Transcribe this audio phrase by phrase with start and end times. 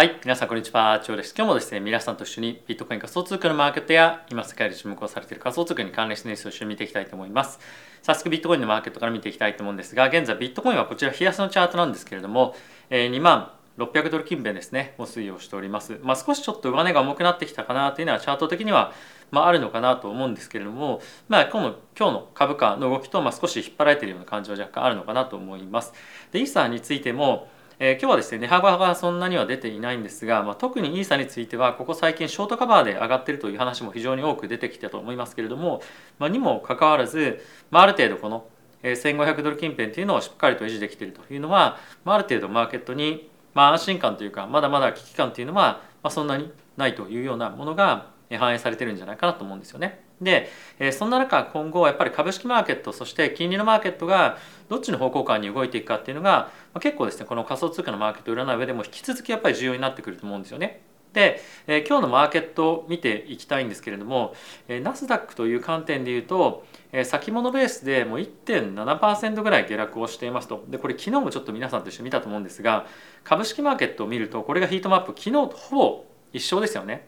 [0.00, 1.34] はい、皆さんこんにちは、チョウです。
[1.36, 7.60] 今日もですね、皆さんと一緒にビットコイン仮想通貨のマーケットや今世界で注目をされている仮想通貨に関連したニュースを一緒に見ていきたいと思います。
[8.00, 12.56] 早速ビットコインのマーケットから見ていきたいと思うんですが、現在ビットコインはこちら冷やしのチャートなんですけれども、
[12.88, 16.00] え、2万600ドル近辺ですね、を推移をしております。
[16.02, 18.94] まあ、少しちょっと上値が重くなってきたかなというのはチャート的には
[19.30, 25.92] まあ、あるのかなと思うんですけれども、まあ、今の今日の株価の動きとまあ少し引っ張られているような感じは若干あるのかなと思います。
[26.32, 27.48] でイーサーについても
[27.82, 35.80] えー、今日はですね値幅がそんなには出ていないんですが、まあ、特にイーサについてはここ最近ショートカバーで上がってるという話も非常に多く出てきたと思いますけれども、
[36.18, 38.44] まあ、にもかかわらず、まあ、ある程度この
[38.82, 48.08] 1500ドル近辺というのをしっかりと維持できているというのは、まあ、ある程度マーケットに、まあ、安心感というかまだまだ危機感というのは、まあ、そんなにないというようなものが
[48.38, 50.00] 反映されてるんじゃないかなと思うんですよね。
[50.20, 50.48] で、
[50.92, 60.82] そんな中今後やっぱり株式マーケットそして金利のマーケットがどっちの方向感に動いていくかっていうのが、結構ですねこの仮想通貨のマーケットを占う上でも引き続きやっぱり重要になってくると思うんですよね。
[61.12, 64.32] で、え、今日のマーケットを見ていきたいんですけれども、
[64.68, 72.86] え、ナスダックという観点でいうと、え、先物ベースでもう1.7%ぐらい下落をしていますとでこれ昨日もちょっと皆さんと一緒に見たと思うんですが
[73.24, 77.06] 株式マーケットを見るとこれがヒートマップ昨日とほぼ一緒ですよね。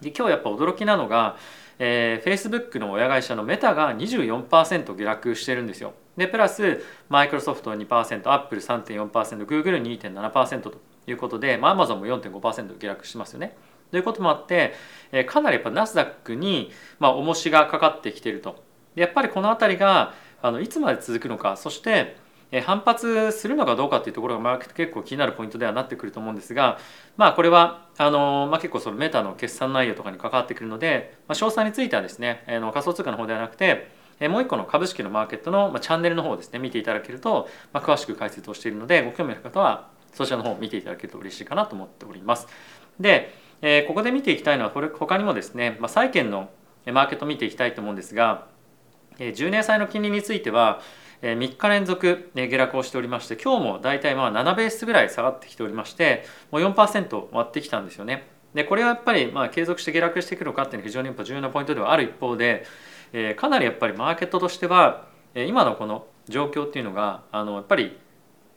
[0.00, 1.36] で今日やっぱ驚きなのが、
[1.78, 5.94] えー、Facebook の親会社のメタが24%下落してるんですよ。
[6.16, 10.74] でプラスマイクロソフト2%アップル3.4%グーグル2.7%と
[11.06, 13.56] いうことで、まあ、Amazon も4.5%下落してますよね。
[13.90, 14.74] ということもあって、
[15.12, 18.62] えー、かなりやっぱナスダックに、まあ、重しがかかってきてると。
[18.94, 22.16] でやっぱりこの辺りがあのいつまで続くのかそして
[22.64, 26.78] 反発するのかどうかっていうところがまあ結構気になるポイントではなってくると思うんですが
[27.16, 33.88] まあこれはあの、まあ、結構そのメタの決算内容とかに関わってくるので、まあ、詳細についてはですねあの仮想通貨の方ではなくて
[34.28, 42.48] もう一個の株式のマーケットのチャンネルの方をですね見ていただけると、まあ、詳しく解説をしているのでご興味ある方はそちらの方を見ていただけると嬉しいかなと思っております。
[42.98, 46.50] で、えー、ここで見ていきたいのはこれ他にもですね、まあ、債券の
[46.86, 48.46] マーケットを見ていきたいと思うんですが
[49.18, 50.80] 10年債の金利については
[51.22, 58.26] 3日連続下落をしておりまして今日も大体まあ7ベースぐらい下がってきておりましてもう4%割ってきたんですよね。
[58.54, 62.64] でこれはやっぱりまあ継続して下落していくのかっていうのは非常にやっぱ重要なポイントではある一方で、
[63.12, 67.96] え、かなりやっぱりマーケットとしては、え、今のこの状況っていうのがあのやっぱり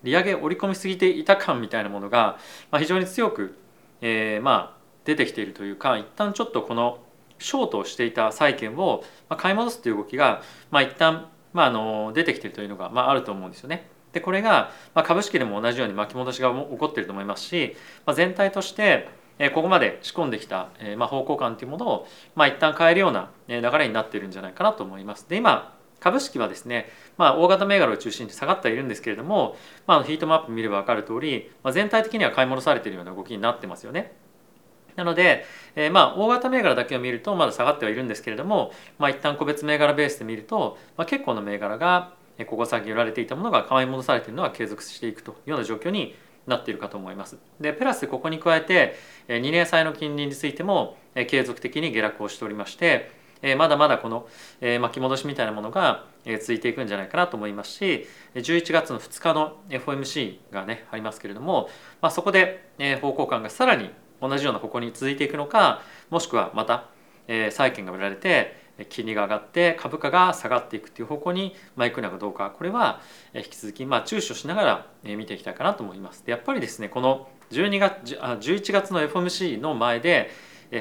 [0.04, 2.38] 利上げ織り込みすぎていた感みたいなものが、
[2.72, 3.56] まあ、非常に強く、
[4.02, 7.00] えー、まあ出てきているというか一旦ちょっとこの
[7.40, 9.04] ショートをしていた債券を
[9.38, 10.42] 買い戻すという動きが、
[10.72, 13.88] まあ、一旦まあ、あの出てきてるというのが、まあ、あると思うんですよね。
[14.12, 17.76] でこれが、まあ、株式でも同じように巻き戻しが起こってると思いますし、
[18.06, 19.08] まあ、全体として
[19.56, 25.28] ここまで仕込んできた、まあ、方向感というものを、まあ、一旦変えるような流れになっているんじゃないかなと思います。
[25.28, 29.56] で今株式はですね、まあ、大型銘柄を中心に下がってはいるんですけれども、
[29.88, 34.12] まあ、ヒートマップ見れば分かる通り、まあ、全体的には買い戻されているような動きになってますよね。
[34.96, 35.46] なので、
[35.76, 42.14] えー、まあ大型銘柄だけを見るとまだ下がってはいるんですけれども、まあ、一旦個別銘柄ベースで見ると、まあ、結構な銘柄が
[42.48, 46.16] ここ先売られていたものが買い戻されているのは継続していくというような状況に
[46.48, 47.38] なっているかと思います。
[47.60, 48.96] でプラスここに加えて
[49.28, 53.12] 2年債の金利についても継続的に下落をしておりまして
[53.58, 54.28] まだまだこの
[54.62, 56.06] 巻き戻しみたいなものが
[56.40, 61.70] 続いていくんじゃないかなと思いますし11月の2日の FOMC がねありますけれども、
[62.02, 62.70] まあ、そこで
[63.02, 63.90] 方向感がさらに
[64.28, 66.90] 同じような方向に続いていくのかもしくはまた、
[67.28, 73.02] え、債券が売られて金利が上がって株価が下がっていくっていう方向に、まあ、行くのかどうかこれは
[73.36, 76.26] 引き続き、まあ、注視をしながら見ていきたいかなと思います。
[76.26, 80.32] でやっぱりですねこの12月11月の FOMC の前で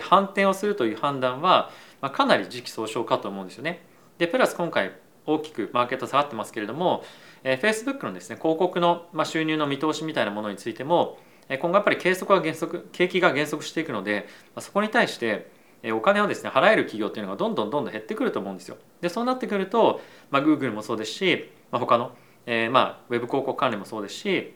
[0.01, 1.71] 反転をするという判断は、
[2.15, 3.85] かなり時期尚早かと思うんですよね。
[4.17, 4.93] でプラス今回
[5.27, 7.05] 大きくマーケット下がってますけれども、
[7.45, 14.27] えー、Facebook のですね広告の、ま、収入の見通しみたいなものについても今後やっぱり計測が減速景気が減速していくので
[14.59, 15.51] そこに対して
[15.91, 18.77] お金をですね払える企業っていうのがどんどんどんどん減ってくると思うんですよ。
[19.01, 20.01] でそうなってくると、
[20.31, 22.13] まあ、Google もそうですし、まあ、他の、
[22.47, 24.55] えー、まあウェブ広告関連もそうですし、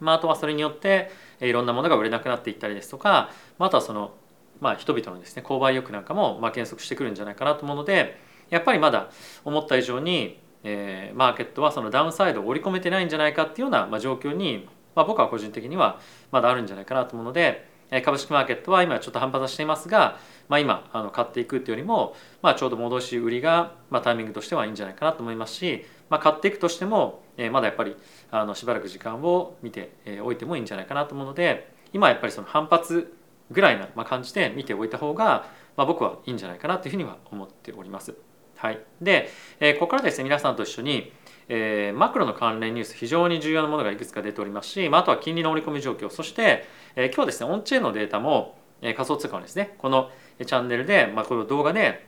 [0.00, 1.10] まあ、あとはそれによって
[1.40, 4.14] いろんなものが売れなくなっていったりですとか、まあ、あとはその、
[4.60, 8.18] まあ、人々のですね購買意欲なんかもまあ減速してくるんじゃないかなと思うので
[8.50, 9.10] やっぱりまだ
[9.44, 16.00] 思った以上に、えー、マーケットはそのダウンサイドを織り込めてないんじゃないかっていうような、まあ、状況にまあ、僕は個人的には
[16.30, 20.18] まだあるんじゃないかなと思うので株式マーケットは今ちょっと反発していますが、
[20.48, 27.96] まあ、今あの買っていくっていうよりも、まあ、ちょうど戻し売りが、まあ、タイミングとしてはいいんじゃないかなと思いますし、まあ、買っていくとしても、え、まだやっぱり
[28.30, 29.92] あのしばらく時間を見て
[30.22, 33.14] おいてもいいんじゃないかなと思うので今やっぱりその反発
[33.50, 35.46] ぐらいな感じで見ておいた方が、
[35.76, 38.14] まあ、僕はいいんじゃないかなというふうには思っております。
[38.56, 39.28] はい、で、
[39.60, 41.12] え、ここからですね皆さんと一緒に
[41.48, 46.64] えー、マクロの関連ニュース非常に重要なものがいくつか出ておりますし、まあ、あとは金利の織り込み状況そして
[46.96, 52.06] え今日ですねオンチェーンのデータも、え仮想通貨のですねこのチャンネルで、まあ、この動画で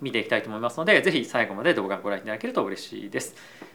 [0.00, 3.34] 見ていきたいと思いますのでぜひ最後まで動画をご覧いただけると嬉しいです。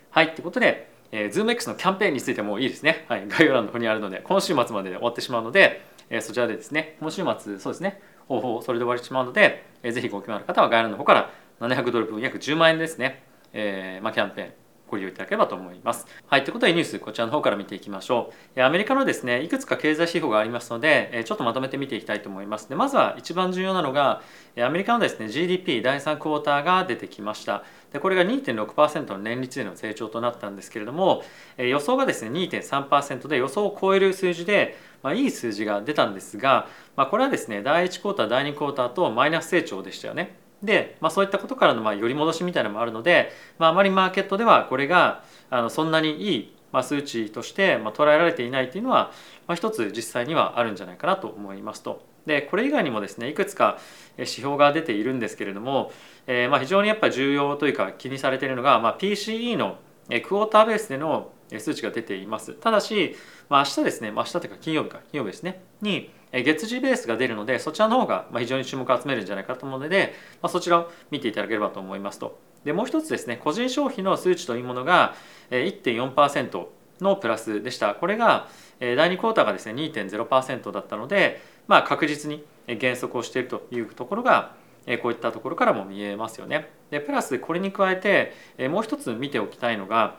[0.09, 14.65] はいということで、えー、ZoomX のキャンペーンについてもいいですね、はい、概要欄の方にあるので今週末までで終わってしまうので、えー、そちらでですね今週末そうですね方法それで終わりてしまうので、えー、ぜひご興味ある方は概要欄の方から700ドル分約10万円ですね、えーまあ、キャンペーン
[14.95, 16.07] ご利用いただければと思います。
[16.27, 18.62] はい、ということでニュースこちらの方から見ていきましょう。
[18.62, 22.69] アメリカのですね、いくつか経済指標がありますので、ちょっとまとめて見ていきたいと思います。
[22.69, 24.21] でまずは一番重要なのが、
[24.57, 27.63] アメリカのですね、GDP 第3クォーターが出てきました。
[27.92, 31.24] でこれが2.6%の年率での成長となったんですけれども、
[31.57, 40.44] 予想がですね、2.3%で予想を超える数字で、まあ、いい数字が出たんですが、まあ、これはですね、第1クォーター、第2クォーターとマイナス成長でしたよね。
[40.66, 49.12] で、まあ、そういったことからのまあ寄り戻しみたいなのもあるので、まあ、あまりマーケットではこれがあのそんなにいいま数値としてまあ捉えられていないというのは、
[49.48, 52.04] まあ、一つ実際にはあるんじゃないかなと思いますと。
[52.26, 53.78] でこれ以外にもですねいくつか
[54.18, 55.92] 指標が出ているんですけれども、
[56.26, 59.78] えー、まあ非常にやっぱ重要というか気にされているのが、まあ、PCE の
[60.08, 62.54] クォーターベースでの数値が出ています。
[62.54, 63.16] ただし、
[63.50, 72.39] まあ、明日ですね、まあ、明日というか金曜日か金曜日ですねに月次ベースが出るのでそちらの方が非常に注目を集めるんじゃないかと思うので、まあ、そちらを見ていただければと思いますと。
[72.65, 75.15] でもう一つですね個人消費の数値というものが
[75.51, 76.65] 1.4%
[77.00, 77.94] のプラスでした。
[77.94, 78.47] これが
[78.80, 84.56] 第2クォーターがですね2.0%だったので、まあ、確実に減速をしているというところが
[85.01, 86.69] こういったところからも見えますよね。
[86.89, 88.33] でプラスこれに加えて
[88.69, 90.15] もう一つ見ておきたいのが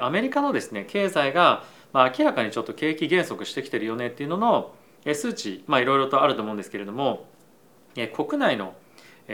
[0.00, 4.74] アメリカのですね経済がまあ明らかにちょっと景気減速してきてるよねっていうのの
[5.14, 7.26] 数値いろいろとあると思うんですけれども
[8.14, 8.74] 国内の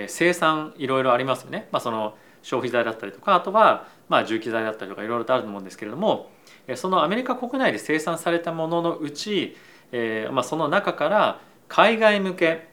[0.07, 6.31] 生産いろいろありますよね、まあ、その消費財だったりとかあとはまあ重機材だったりとかいろいろとあると思うんですけれども
[6.77, 9.57] そのアメリカ国内で生産されたもののうち、
[9.91, 12.69] えーまあ、その中から海外向け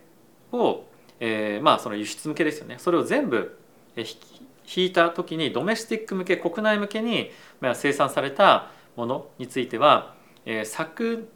[0.52, 0.84] を、
[1.20, 2.76] えー、まあその輸出向けですよね。
[2.80, 3.58] それを全部
[3.96, 7.32] 引いた時にドメスティック向け国内向けに
[7.74, 10.16] 生産されたものについては、
[10.46, 11.30] えー、昨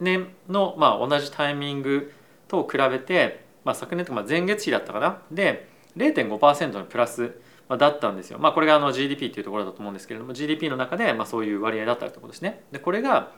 [0.00, 2.12] 年のまあ同じタイミング
[2.48, 5.22] と比べて、まあ、昨年とか前月比だったかな？
[5.30, 7.34] で0.5%のプラス
[7.68, 8.38] だったんですよ。
[8.38, 12.64] まあ、これがあの GDP っていうところだと思うんですけれども GDP の中でまあそういう割合だったということですね。
[12.72, 13.32] でこれが、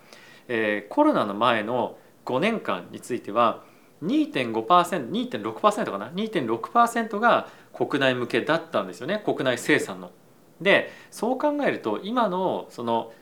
[0.49, 3.65] えー、コロナの前の5年間については
[4.05, 10.13] 2.5%2.6% かな？2.6%が国内向けだったんですよね国内生産の。
[10.61, 13.13] でそう考えると今のその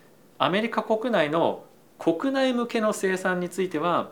[0.43, 1.65] アメリカ国内の
[1.99, 4.11] 国内向けの生産については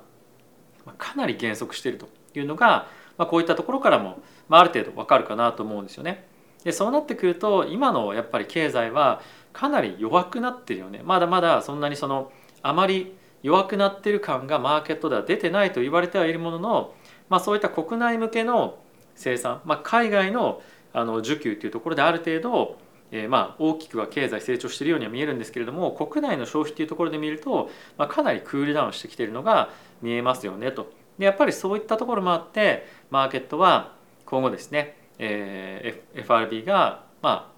[0.99, 2.87] かなり減速しているというのが、
[3.17, 6.27] まあ、こういったところからも、まあ、ある程度わかるかなと思うんですよね。
[6.65, 9.23] でそうなってくると今のやっぱり経済は
[9.55, 12.31] かなり弱くなってるよねまだまだそんなにその
[12.63, 16.95] あまり弱くなってる感がマーケットでは出てないと言われてはいるものの、
[17.31, 18.79] まあ、そういった国内向けの
[19.15, 20.61] 生産、まあ、海外の
[20.93, 22.77] あの需給というところである程度
[23.11, 29.71] えー、まあ大きくは経済成長しているようには見えるんですけれども国内の消費っていうところで見ると、まあ、かなりクールダウンしてきているのが
[30.03, 30.93] 見えますよねと。
[31.19, 33.95] でやっぱりそういったところもあってマーケットは
[34.25, 37.53] 今後ですね、えー、FRB が、まあ、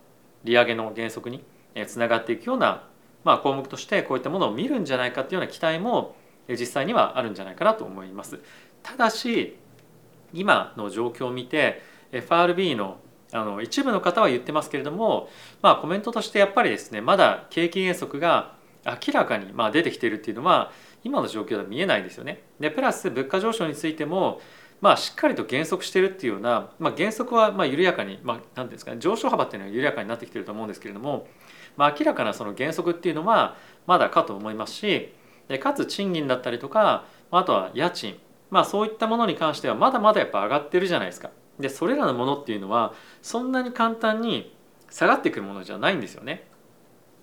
[0.45, 1.45] 利上げの減速に
[1.87, 2.89] つながっていくような、
[3.25, 6.17] まあ、項目としてこういったものを見るんじゃないかっていうような期待も
[6.49, 8.41] 実際にはあるんじゃないかなと思います。
[8.83, 9.57] ただし
[10.33, 12.99] 今の状況を見て FRB の
[13.33, 15.29] あの一部の方は言ってますけれども、
[15.63, 20.73] まあ、コメントとしてやっぱりですねまだ景気減速が明らかにまあ出てきているっていうのは
[21.05, 22.43] 今の状況では見えないですよね。
[22.59, 24.41] でプラス物価上昇についても
[24.81, 31.29] まあ、しっかりと減速してるっていうような、まあ、減速はまあ緩やかに、まあ、なんていうんですかね上昇幅っていうのは緩やかになってきてると思うんですけれども、
[31.77, 33.57] まあ、明らかなその減速っていうのは
[33.87, 35.15] まだかと思いますし
[35.61, 38.19] かつ賃金だったりとかあとは家賃、
[38.51, 41.31] まあ、そういったものに関してはまだまだやっぱ上がってるじゃないですか。
[41.61, 44.55] でそれらのものっていうのはそんなに簡単に
[44.91, 46.45] 下がってくるものじゃないんですよね。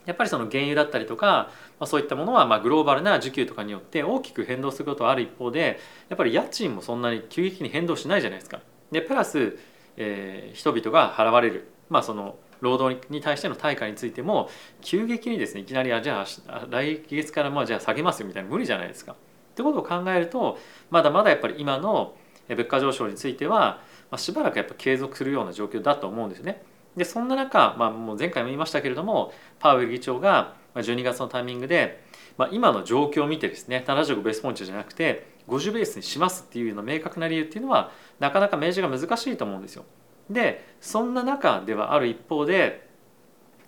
[0.05, 8.61] やっぱりその原油だったりとか、まあ、そういったものはまあグローバルな需給とかによって大きく変動することはある一方でやっぱり家賃もそんなに急激に変動しないじゃないですか。
[8.89, 9.59] でプラス、
[9.97, 14.49] えー、人々が払われる、まあ、その労働に対しての対価についても
[14.81, 19.11] 急激にですねいきなりあじゃあ来月からまあじゃあ下げますよみたいな無理じゃないですか。
[19.11, 19.15] っ
[19.55, 20.57] てことを考えると
[20.89, 22.15] まだまだやっぱり今の
[22.47, 26.61] 物価上昇についてはあ、しばらくやっぱ継続するような状況だと思うんですね。
[26.97, 32.03] でそんな中、まあ、もう前回も言いましたけれどもパウエル議長が12月のタイミングで、
[32.37, 39.85] まあ、今の状況を見てですね75ベースポイントじゃなくて50ベースにしますっていうような明確な理由っていうのはなかなか明示が難しいと思うんですよ。
[40.29, 42.87] でそんな中ではある一方で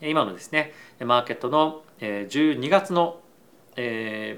[0.01, 3.19] 今のですねマーケットの12月の、
[3.75, 3.81] 利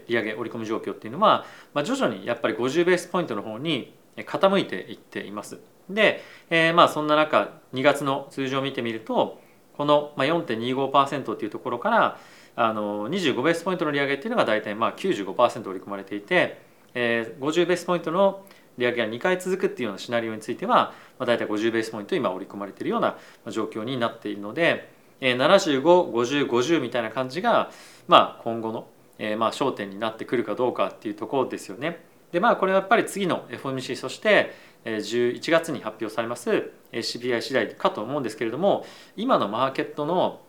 [0.07, 5.59] 上げ織り込み状況っていうのは、まあ、徐々にやっぱり50ベースポイントの方に傾いていっています。
[5.89, 9.41] で、えー、まあそんな中2月の数字を見てみると
[9.73, 12.17] この4.25%っていうところから
[12.55, 16.61] あの25ベースポイントの利上げっていうのが大体まあ95%織り込まれていて、
[16.93, 18.45] えー、50ベースポイントの
[18.77, 23.17] 利上げが2回続くっていうようなシナリオについては、まあ、大体50ベースポイント今織り込まれているような
[23.49, 27.71] 状況になっているので、えー、755050みたいな感じが、
[28.07, 28.87] まあ、今後の、
[29.17, 32.10] えー、まあ焦点になってくるかどうかっていうところですよね。
[32.31, 34.53] でまあこれはやっぱり次の FOMC そして
[34.85, 38.85] 11月に発表されます CPI 次第かと思うんですけれども
[39.15, 40.41] 今のマーケットの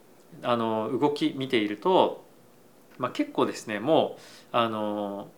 [0.42, 2.24] あの動き見ていると、
[2.96, 4.16] まあ、結構ですねも
[4.52, 5.28] うあの、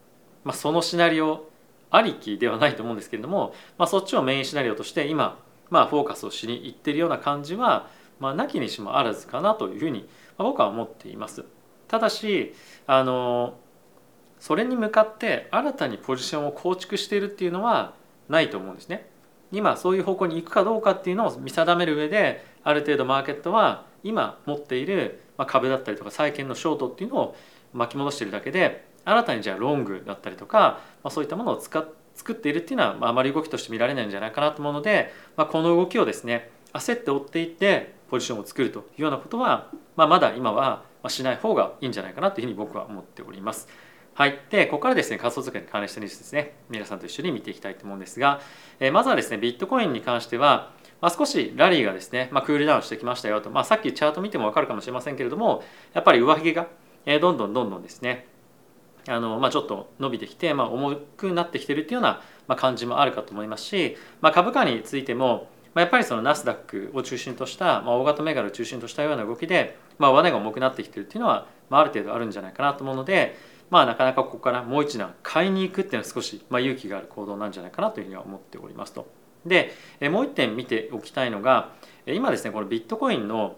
[0.44, 1.50] まあ、そのシナリオ
[1.90, 5.38] ありきではないと思うんですけれども、まあ、そっちをメインシナリオとして今、
[5.70, 7.88] まあ、フォーカスをしにいってるような感じは、
[8.20, 10.08] まあ、なきにしもあらずかなというふうに
[10.38, 11.44] 僕は思っています。
[11.88, 12.54] ただし
[12.86, 13.54] あの
[14.44, 17.94] それに向かって新たにポジションを構築しているっていうのは
[18.28, 19.08] ないと思うんですね。
[19.52, 27.36] 今そういう方向に行くかどうかっていうのを見定める上である程度マーケットは今持っている株だったりとか債券のショートっていうのを
[27.72, 43.68] 巻き戻してるだけで新たにじゃあロングだったりとか、ま、そういったものを使っ作っているっていうのは、まあ、あまり動きとして見られないんじゃないかなと思うので、まあ、この動きをですね焦って追っていってポジションを作るというようなことは、まあ、まだ今はしない方がいいんじゃないかなというふうに僕は思っております。
[44.16, 48.40] はい、でここからですね仮想通貨に関連したニュースですね皆さんと一緒に見ていきたいと思うんですが、
[48.78, 56.68] えー、まずはですねビットコインに関しては、まあ、少しラリーがですね、まあ、クールダウンしてきましたよと、まあ、さっきチャート見ても分かるかもしれませんけれどもやっぱり上髭が、
[57.20, 58.28] どんどんどんどんですね
[59.08, 73.36] あの、まあ、ちょっと伸びてきて、まあ、重くなってきてるっていうような、ま、感じもあるかと思いますし、まあ、株価についても、ま、やっぱりそのナスダックを中心とした、まあ、大型銘柄を中心としたような動きで、まあ、上値が重くなってきてるっていうのは、まあ、ある程度あるんじゃないかなと思うので、
[73.70, 79.06] まあ、なかなかここからもう一段買いに行くっていうのは少し、まあ、勇気がある行動なんじゃないかなというふうには思っておりますと。
[79.46, 81.72] でもう一点見ておきたいのが
[82.06, 83.56] 今ですねこのビットコインの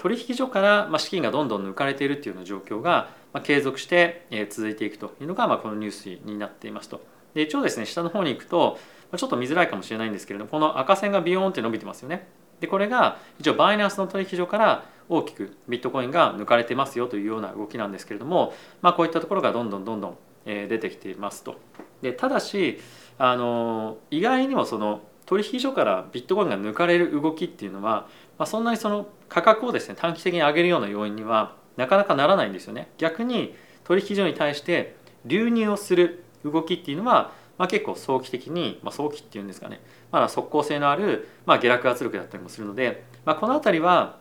[0.00, 3.10] 取引所から資金がどんどん抜かれているっていうような状況が
[3.42, 7.00] 継続して続いていくというのがこのニュースになっていますと。
[7.34, 8.78] で一応ですね下の方に行くと
[9.16, 12.28] ちょっと見づらいかもしれないんですけれどもこの赤線がビヨーンって伸びてますよね。
[12.60, 21.56] でこれが一応バイナンスの取引所から大きくビットコインが抜かれてますよというような動きなんですけれども、まあ、こういったところがどんどんどんどん出てきていますと。
[22.02, 22.80] でただし
[23.18, 28.08] あの意外にもその取引所からビットコインが抜かれる動きっていうのは、
[28.38, 32.90] まあ、そんなにその価格をですね短期的に上げるような要因にはなかなかならないんですよね。
[32.98, 39.80] 逆に取引所に対して流入をする動きっていうのは、まあ、結構早期的に、まあ、早期っていうんですかね、
[40.10, 44.18] まだ速攻性のある、まあ、下落圧力だったりもするので、まあ、この辺りは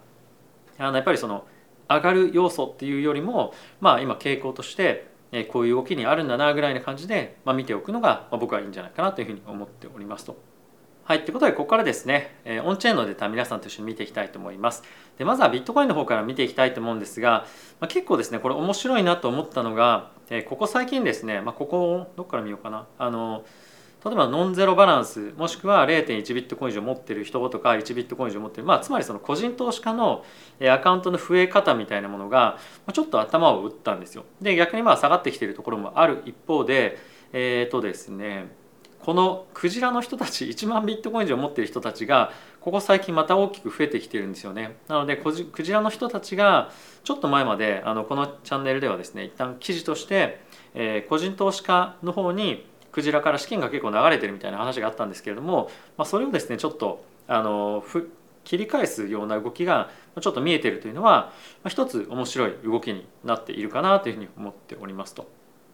[0.78, 1.46] あのやっぱりその
[1.90, 5.08] 上がる要素っていうよりも、まあ、今傾向として
[5.52, 10.38] こういう動きにあるんだなぐらいな感じで、まあ、見ておくのが僕はいいんじゃないかなというふうに思っておりますと。
[11.06, 14.84] はい、ということでここからですね、えオンチェーンのデータ皆さんと一緒に見ていきたいと思います。
[15.18, 17.46] でまずはビットコインの方から見ていきたいと思うんですが、
[17.82, 23.44] まあ、結構ですねこれ面白いなと思ったのが、えここ最近ですね、まあ、ここどっから見ようかなあの
[24.06, 30.26] 例えばノンゼロバランスもしくは0.1ビットコイン以上持ってる人とか1ビットコイン以上持ってる、まあ、つまりその個人投資家の
[30.62, 32.58] アカウントの増え方みたいなものが
[32.92, 34.26] ちょっと頭を打ったんですよ。
[34.42, 36.98] で逆にまあ下がってきてるところもある一方で
[37.32, 38.48] えっ、ー、とですね
[39.04, 42.32] このクジラの人たち1万ビットコイン以上持ってる人たちが
[42.62, 44.78] ここ最近また大きく増えてきてるんですよね。
[44.88, 46.72] なのでクジラの人たちが
[47.04, 50.42] ちょっと前まであのこのチャンネルではですね一旦記事として、
[50.74, 57.84] えー、個人投資家の方にクジラから資金が結構流れてるみたいな話があったんですけれども、まあ、それをですねちょっとあの
[58.44, 59.90] 切り返すような動きが
[60.22, 61.32] ちょっと見えてるというのは、ま
[61.66, 65.28] あ、一つ面白い動きになっているかなというふうに思っておりますと。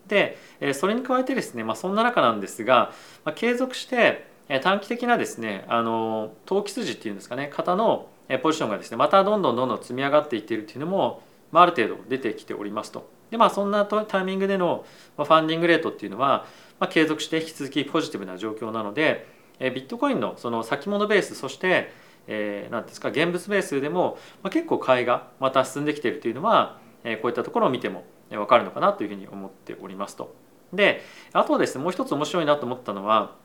[0.07, 0.37] で
[0.73, 2.93] それに加えてですね、まあ、そんな中なんですが、
[3.25, 4.25] まあ、継続して
[4.63, 8.07] 短期的なですねあの投機筋っていうんですかね型の
[8.41, 11.21] ポジションがですねまたどんどんどんどん積み上がっていっているっていうのも、
[11.51, 13.07] まあ、ある程度出てきておりますと。
[13.29, 14.85] でまあそんなタイミングでの
[15.15, 16.47] ファンディングレートっていうのは、
[16.79, 19.27] まあ、継続して引き続きポジティブな状況なので
[19.59, 21.91] えビットコインのその先物ベースそして
[22.31, 30.33] えー、なんですか現物ベースでも、まあ、結構買いがまた進んできているというのは、えー、こういったところを見ても分かるのかなというふうに思っておりますと。
[30.71, 31.01] で
[31.33, 33.35] あとですねもう一つ面白いなと思ったのは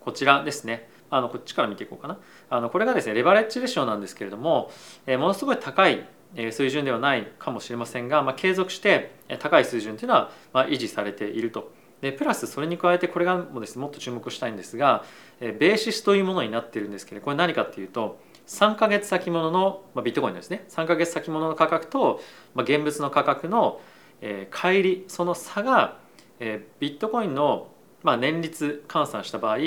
[0.00, 0.88] こちらですね。
[1.10, 2.18] あのこっちから見ていこうかな。
[2.50, 4.70] あのこれがですねレバレッジレシオなんですけれども、
[5.06, 6.06] えー、ものすごい高い
[6.36, 11.72] 水準ではないかもしれませんが、まあ、継続して高い水準というのはまあ維持されていると。
[12.00, 15.04] でプラスそれに加えてこれがもですねもっと注目したいんですが
[15.40, 22.20] ベーシスというものになっているんですけどこれ何かっていうと3ヶ月先物の、まあ、ビットコインですね3ヶ月先物の価格と、
[22.54, 23.80] まあ、現物の価格の
[24.26, 25.98] えー、乖離その差が、
[26.40, 27.68] えー、ビットコインの、
[28.02, 29.58] まあ、年率換算した場合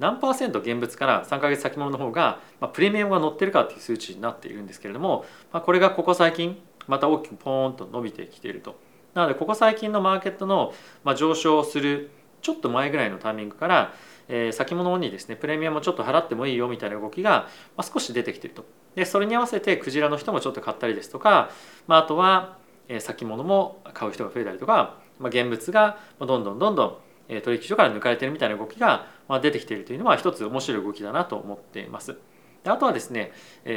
[0.00, 8.74] 何パーセント現物から3ヶ月先物の方が、まあ、プレミアムが乗ってるかっていう数値になっているんですけれども、まあ、これがここ最近また大きくポーンと伸びてきていると。
[9.14, 10.72] なのでここ最近のマーケットの、
[11.04, 12.10] まあ、上昇する
[12.42, 13.94] ちょっと前ぐらいのタイミングから、
[14.28, 18.64] えー、先物にですねプレミアムをちょっと払ってもいいよみたいな動きが、まあ、少し出てきていると。
[18.94, 21.50] でそれに合わせてクジラの人もちょっと買ったりですとか、
[21.86, 29.06] まあ、あとは、え、先物も買う人が増えたりとか、まあ、現物がどんどんどんどん取引所から抜かれているみたいな動きが
[29.40, 32.16] 出てきているというのは一つ面白い動きだなと思っています。
[32.64, 33.32] であとはですね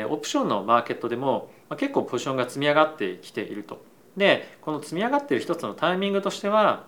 [0.09, 3.92] オプションのマーケットでも結構ポジションが積み上がってきていると。
[4.17, 6.85] でこの積み上がってる一つのタイミングとしては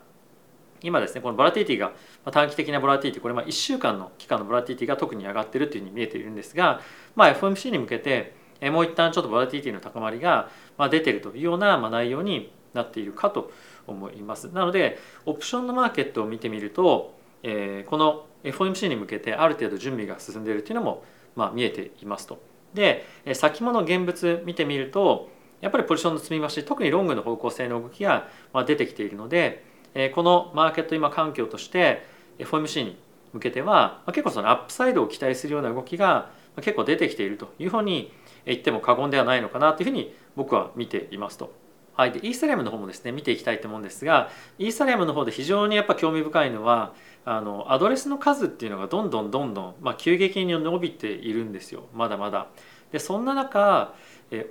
[0.81, 1.93] 今ですねこのボラティティが
[2.31, 6.81] 短期的なボラティティこれまあ1週間の期間のボラティティが特に上がってるというふうに見えているんですが、
[7.15, 10.49] まあ、FOMC に向けてもう一旦ちょっとボラティティの高まりが
[10.91, 13.51] 出てるというような内容になっているかと
[13.87, 14.49] 思います。
[14.51, 21.03] なのでオプションのマーケットを見てみると、えー、この FOMC に向けてある程度準備が進んでいるというのも、
[21.35, 22.39] まあ、見えていますと。
[22.73, 25.29] で先物現物見てみると
[25.65, 28.27] やっぱりポジションの積み増し特にロングの方向性の動きが
[28.67, 29.65] 出てきているので
[30.13, 32.05] このマーケット今環境として
[32.37, 32.97] FOMC に
[33.33, 38.13] 向けては結構そのアップサイドを期待するような動きが結構出てきているというふうに
[38.45, 41.51] 言っても過言ではないのかなというふうに僕は見ていますと。
[41.95, 44.29] はい、でイーサリアムの方もですね見ていきたいと思うんですが
[44.59, 46.93] イーサリアムの方で非常にやっぱ興味深いのは
[47.23, 52.49] あのアドレスの数っていうのがどんどんどんどん、まあ、急激に伸びているんですよまだまだ。
[52.91, 53.93] でそんな中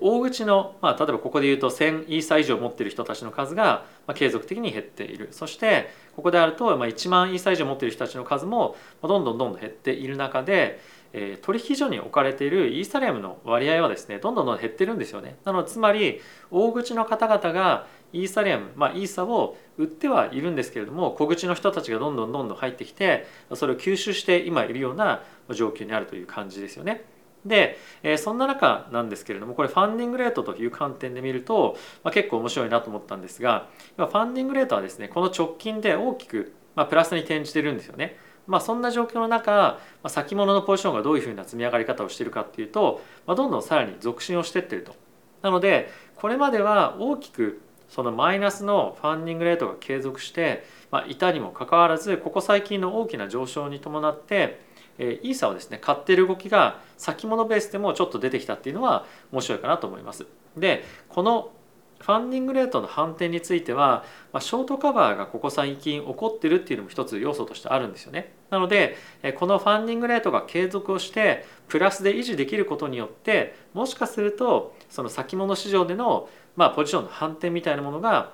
[0.00, 10.80] 大口の、まあ、例えばここで言うと1000イーサ以上持っている人たちの数が、まあ、継続的に減っているそしてここであると、まあ、1万イーサ以上持っている人たちの数もどんどんどんどん減っている中で
[11.16, 27.04] え取引所に置かれているイーサリアムの割合はですねどんどんどん減ってるんですよねなのでつまり大口の方々がイーサリアム、まあ、イーサを売ってはいるんですけれども小口の人たちがどんどんどんどん入ってきてそれを吸収して今いるような状況にあるという感じですよね。
[27.44, 38.16] で、えそんな中なんですけれどもこれファンディングレートという観点で見ると、まあ、結構面白いなと思ったんですがファンディングレートはですねこの直近で大きく、まあ、プラスに転じてるんですよね。
[38.46, 44.94] まあ、そんな状況の中、まあ、先物のポジションがどういうふうな積み上がり方をしているかっていうと、まあ、どんどんさらに続伸をしていってると。
[45.40, 54.60] なのでこれまでは大きくそのマイナスのファンディングレートが継続して、まあ、いたにもかかわらずここ最近の大きな上昇に伴って
[54.98, 60.26] えイーサをですね買ってる動きが先物ベースでもちょっと出てきたっていうのは面白いかなと思います。
[60.56, 61.52] でこの
[62.00, 68.34] ファンディングレートの反転については、ま、ショートカバーがここ最近起こってるっていうのも一つ要素としてあるんですよね。
[68.50, 68.96] なので
[69.36, 78.32] このファンディングレートが継続をしてプラスで維持できることによってもしかするとその先物市場での、ま、ポジションの反転みたいなものが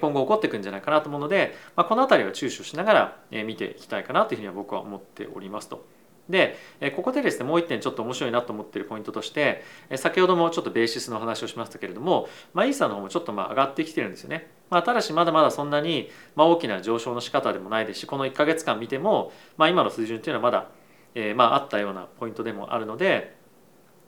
[0.00, 5.84] 今後起こっていくんじゃないかなと思うので、まあ、この辺りは注視をしながら見ていきたいかなというふうには僕は思っておりますと。
[6.28, 6.56] で
[6.94, 9.62] ここでですねもう一点ちょっと面白いなと思ってるポイントとして
[9.96, 14.50] 先ほどもちょっとベーシスの話をしましたけれども、まあ、イーサの方もちょっとまあ上がってきてるんですよね。
[14.70, 20.68] まあ、ただしまだまだそんなにまあ大きな上昇の仕方でもないですしこの1か月間見ても、まあ、今の水準っていうのはまだ、
[21.14, 23.40] え、まああったようなポイントでもあるので、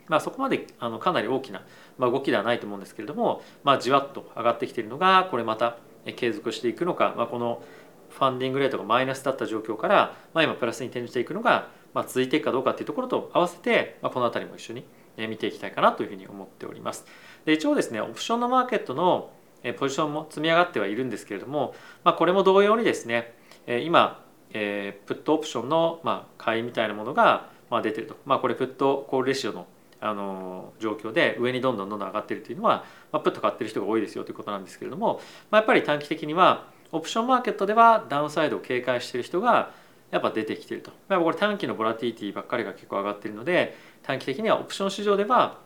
[0.09, 1.63] まあ、そこまであのかなり大きな、
[1.99, 5.79] ま、動きではないと思うんですけれども、まあ、じわっと上がってきているのがこれまた
[6.17, 7.63] 継続していくのか、まあ、この
[8.11, 14.85] ファンディングレートがマイナスだった状況から、まあ、今プラスに転じていくのがまあ、続いていくかどうかっていうところと合わせて、まあ、この辺りも一緒に
[15.17, 17.05] 見ていきたいかなというふうに思っております。
[17.45, 19.31] で一応ですねオプションのマーケットの
[19.79, 23.35] ポジションも積み上がってはいるんですけれども、まあ、これも同様にですね
[23.67, 24.25] 今
[24.55, 29.67] えプットオプションのまあ買いみたいなものがまあ出てると、まあ、これプットコールレシオの
[30.01, 39.71] あの状況で上にどんどんどんどん上がってるというのは、まあ、プット買ってる人が多いですよということなんですけれども、まあ、やっぱり短期的にはオプションマーケットではダウンサイドを警戒している人が
[40.13, 40.91] やっぱ出てきてると。
[41.09, 45.59] やっぱこれ短期のボラティティばっかりが結構上がっているので短期的にはオプション市場では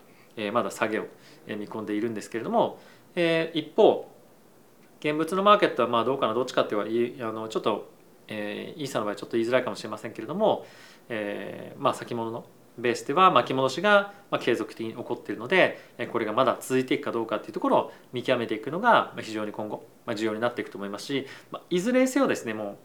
[0.51, 1.05] まだ下げを
[1.47, 2.79] 見込んでいるんですけれども
[3.15, 4.11] 一方
[4.99, 7.91] 現物のマーケットはまあどうかなどっちかっていうあのちょっと、
[8.27, 10.65] えー、イーサの場合ちょっと言いづらいかもしれませんけれども、
[11.09, 12.45] えー、まあ先物の
[12.77, 15.79] ベースでは巻き戻しが継続的に起こっているので
[16.11, 19.83] これがまだ続いていくかどうかっていうところを見極めていくのが非常に今後
[20.15, 21.27] 重要になっていくと思いますし
[21.71, 22.77] いずれにせよですねもう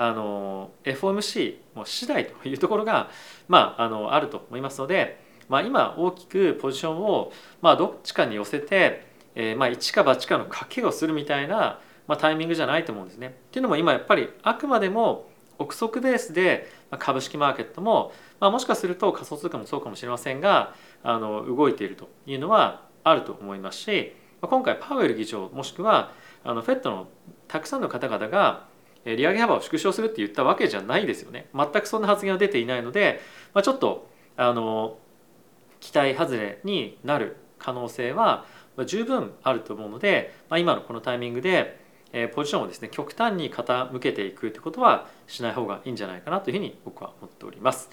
[0.00, 3.10] あの FOMC も次第というところが、
[3.48, 13.26] まあ、あのあると思いますので、まあ、今大きくポジションを、まあ、どっちかに寄せて、えー、まあ一か八かの賭けをするみたいな、まあ、タイミングじゃないと思うんですね。
[13.26, 27.08] っていうのも今やっぱりあくまでも憶測ベースで株式マーケットも、まあ、もしかすると仮想通貨もそうかもしれませんがあの動いているというのはあると思いますし今回パウエル議長もしくはあのフェットの
[27.48, 28.69] たくさんの方々が
[29.04, 33.20] 利上げ幅を縮小するって言ったわけじゃないですよね全くそんな発言は出ていないので、
[33.54, 34.98] まあ、ちょっとあの
[35.80, 38.44] 期待外れになる可能性は
[38.86, 41.80] 十分あると思うので、まあ、今のこのタイミングで
[42.34, 47.90] ポジションをですね極端に傾けていくということはしない方がいいんじゃないかなというふうに僕は思っております。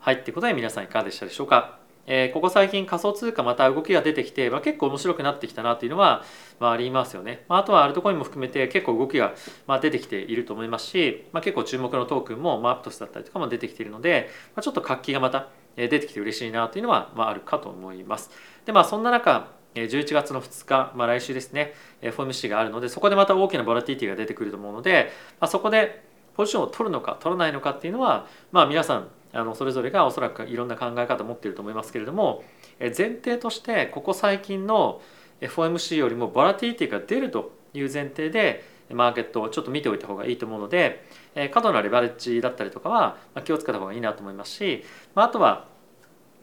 [0.00, 1.81] はいってことで皆さんいかがでしたでしょうか？
[2.06, 6.24] えー、ここ最近仮想通貨また動きが出てきて、まあ、結構面白くなってきたなというのは、
[6.58, 9.34] まあ、ありますよね、まあ、あとはアルトコインも含めて結構動きが、
[9.66, 18.30] まあ、出てきていると思いますし、まあ、結構注目のトークンも、まあ、アプトスだったりとかも出てきているので、まあ、ちょっと活気がまた出てきて嬉しいなというのは、まあ、あるかと思います。
[18.66, 25.10] でまあそんな中11月の2日、まあ、来週ですね FOMC があるのでそこでまた大きなボラティティが出てくると思うので、
[25.40, 32.44] まあ、そこでポジションを取るのか取らないのかっていうのは、まあ、皆さんあのそれぞれがおそらくいろんな考え方を持っていると思いますけれども
[32.78, 35.00] 前提としてここ最近の
[35.40, 41.04] FOMC よりもボラティリティが出るという前提でマーケットをちょっと見ておいた方がいいと思うので
[41.52, 45.66] 過度なレバレッジだったりとかは気をつけた方がいいなと思いますしあとは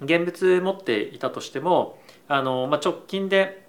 [0.01, 3.67] 現物持っていたとしてもあの、ま、直近で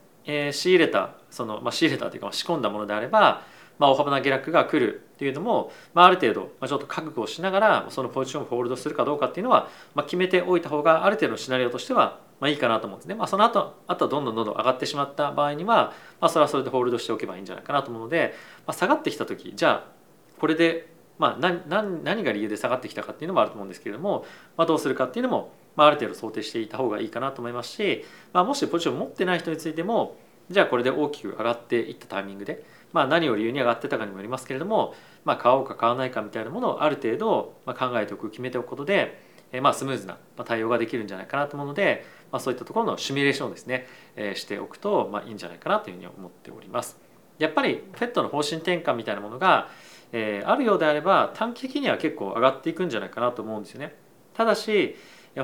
[0.52, 3.42] 仕入れたその、まあ、仕入れたというか仕込んだものであれば
[3.80, 13.14] まあ、大幅な下落が来るっていうのも、まあ、ある程度、ま、ちょっと覚悟をしながらそのポジションをホールドするかどうかっていうのは、まあ、決めておいた方がある程度のシナリオとしては、まあ、いいかなと思うんですね。
[13.14, 18.34] まあ、その後あとはどんどんどんどん上がってしまった場合には、まあ、それはそれでホールドしておけばいいんじゃないかなと思うので、
[18.66, 19.90] まあ、下がってきた時じゃあ
[20.38, 24.26] これで、まあ何、何何が理由で下がってきたかっていうのもあると思うんですけれども、
[24.58, 30.16] まあ、どうするかっていうのも、まあ、ある程度想定していた方がいいかなと思いますし、まあ、もしポジションを持ってない人についても
[30.50, 39.20] じゃあこれで大きく上がっていったタイミングでまあ、何を理由に上がってたかにもよりますけれども、まあ、買おうか買わないかみたいなものをある程度考えておく決めておくことで、
[39.52, 46.98] えまあ、スムーズな対応ができるんじゃないかなと思うので、まあ、そういったところのシミュレーションをですね、えしておくと、まあ、いいんじゃないかなというふうに思っております。
[47.38, 49.68] やっぱり FED の方針転換みたいなものが、
[50.12, 53.94] えあるようであれば短期的には結構上がっていくんじゃないかなと思うんですよね。
[54.34, 54.96] ただし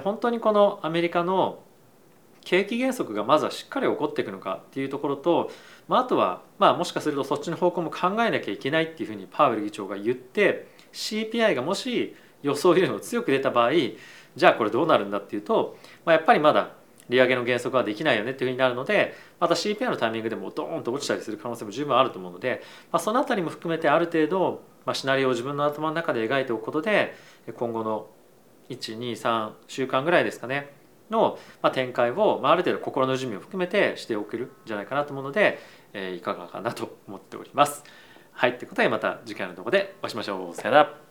[0.03, 1.61] 本当にこのアメリカの
[2.47, 5.51] 景気減速がまずはしっかり起こっていくのかっていうところと、
[5.89, 13.73] まあ、あとは、まあ、もしかするとそっちの方向も考えなきゃいけないっていうふうにパウエル議長が言って CPI がもし予想よりも強く出た場合
[14.37, 16.71] じゃあこれどうなるんだっていうと、まあ、やっぱりまだ
[17.09, 27.13] 利上げの減速はできないよねっていうふうになるのでまた CPI のタイミングでもドーンと落ちたりする可能性も十分あると思うので、まあ、その辺りも含めてある程度、まあ、シナリオを自分の頭の中で描いておくことで
[27.57, 28.07] 今後の
[28.69, 31.39] 123週間ぐらいですかねの
[31.73, 35.59] 展開をある程度心の準備を含めてしておけるんじゃないかなと思うので、
[35.93, 37.85] えいかがかなと思っております。
[38.33, 40.55] はい、ということでまた次回の動画でお会いしましょう。
[40.55, 41.06] さよなら。